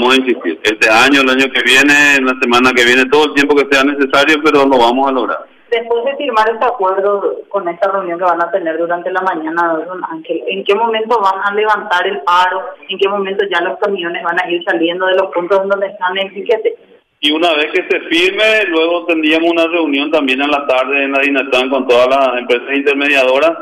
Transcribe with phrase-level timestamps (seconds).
[0.00, 0.58] vamos a insistir.
[0.62, 3.84] Este año, el año que viene, la semana que viene, todo el tiempo que sea
[3.84, 5.38] necesario, pero lo vamos a lograr.
[5.70, 9.78] Después de firmar este acuerdo con esta reunión que van a tener durante la mañana,
[9.86, 12.60] don Ángel, ¿en qué momento van a levantar el paro?
[12.88, 16.18] ¿En qué momento ya los camiones van a ir saliendo de los puntos donde están
[16.18, 16.76] en piquete?
[17.20, 21.12] Y una vez que se firme, luego tendríamos una reunión también a la tarde en
[21.12, 23.52] la Dinastán con todas las empresas intermediadoras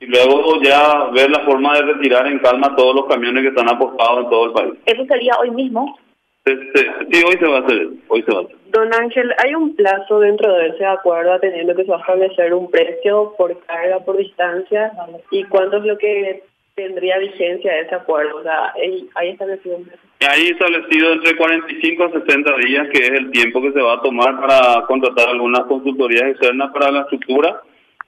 [0.00, 3.68] y luego ya ver la forma de retirar en calma todos los camiones que están
[3.68, 4.72] apostados en todo el país.
[4.86, 5.98] ¿Eso sería hoy mismo?
[6.46, 8.56] Sí, hoy se va a hacer, hoy se va a hacer.
[8.72, 12.54] Don Ángel, ¿hay un plazo dentro de ese acuerdo teniendo que se va a establecer
[12.54, 14.90] un precio por carga, por distancia?
[15.30, 16.44] ¿Y cuánto es lo que
[16.74, 18.38] tendría vigencia ese acuerdo?
[18.38, 18.72] O sea,
[19.16, 20.02] ¿hay establecido un plazo?
[20.30, 24.02] Hay establecido entre 45 a 60 días, que es el tiempo que se va a
[24.02, 27.60] tomar para contratar algunas consultorías externas para la estructura,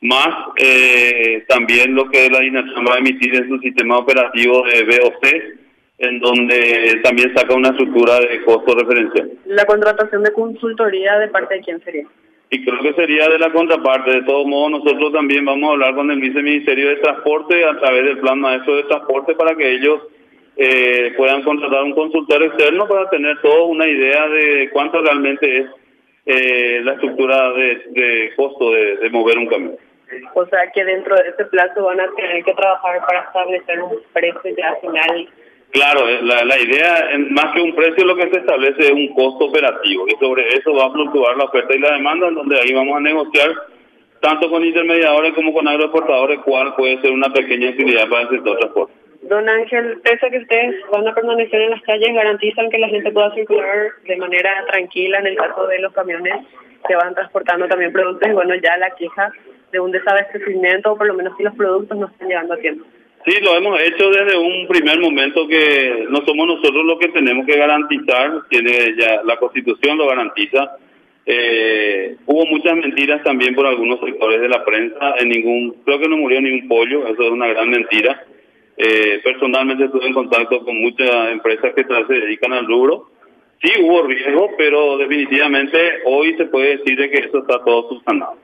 [0.02, 4.84] más eh, también lo que la DINASAM va a emitir en su sistema operativo de
[4.84, 5.26] BOC,
[5.98, 9.30] en donde también saca una estructura de costo referencial.
[9.46, 12.06] ¿La contratación de consultoría de parte de quién sería?
[12.50, 14.10] Y creo que sería de la contraparte.
[14.10, 18.04] De todos modos, nosotros también vamos a hablar con el Viceministerio de Transporte a través
[18.04, 20.02] del Plan Maestro de Transporte para que ellos
[20.56, 25.66] eh, puedan contratar un consultor externo para tener toda una idea de cuánto realmente es
[26.26, 29.76] eh, la estructura de, costo de, mover un camión.
[30.34, 33.98] O sea que dentro de ese plazo van a tener que trabajar para establecer un
[34.12, 35.28] precio ya final.
[35.70, 39.14] Claro, eh, la, la idea, más que un precio, lo que se establece es un
[39.14, 42.60] costo operativo y sobre eso va a fluctuar la oferta y la demanda, en donde
[42.60, 43.50] ahí vamos a negociar
[44.20, 48.58] tanto con intermediadores como con agroexportadores cuál puede ser una pequeña utilidad para el sector
[48.58, 48.94] transporte.
[49.22, 53.10] Don Ángel, pese que ustedes van a permanecer en las calles, garantizan que la gente
[53.10, 56.44] pueda circular de manera tranquila en el caso de los camiones
[56.86, 59.32] que van transportando también productos y bueno, ya la queja
[59.72, 62.84] de un desabastecimiento o por lo menos que los productos no estén llegando a tiempo.
[63.24, 67.46] Sí, lo hemos hecho desde un primer momento que no somos nosotros los que tenemos
[67.46, 70.76] que garantizar, tiene ya la Constitución lo garantiza.
[71.24, 76.08] Eh, hubo muchas mentiras también por algunos sectores de la prensa, en ningún, creo que
[76.08, 78.24] no murió ni un pollo, eso es una gran mentira.
[78.76, 83.08] Eh, personalmente estuve en contacto con muchas empresas que se dedican al rubro.
[83.62, 88.36] Sí hubo riesgo, pero definitivamente hoy se puede decir de que eso está todo subsanado.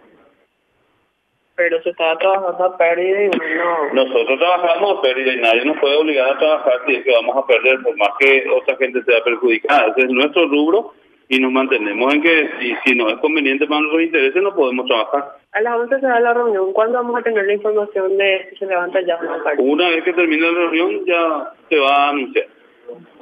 [1.58, 3.92] Pero se estaba trabajando a pérdida y bueno...
[3.92, 7.36] Nosotros trabajamos a pérdida y nadie nos puede obligar a trabajar si es que vamos
[7.36, 9.88] a perder, por más que otra gente sea perjudicada.
[9.88, 10.94] Ese es nuestro rubro
[11.28, 14.86] y nos mantenemos en que si, si no es conveniente para nuestros intereses no podemos
[14.86, 15.36] trabajar.
[15.50, 16.72] A las 11 se da la reunión.
[16.72, 19.18] ¿Cuándo vamos a tener la información de si se levanta ya
[19.58, 22.46] una vez que termine la reunión ya se va a anunciar.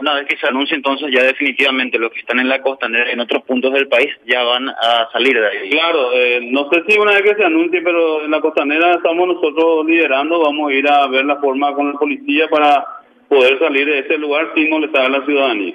[0.06, 3.18] Una vez que se anuncie entonces ya definitivamente los que están en la costa en
[3.18, 5.70] otros puntos del país ya van a salir de ahí.
[5.70, 9.26] Claro, eh, no sé si una vez que se anuncie, pero en la costanera estamos
[9.26, 12.86] nosotros liderando, vamos a ir a ver la forma con la policía para
[13.28, 15.74] poder salir de ese lugar sin molestar a la ciudadanía.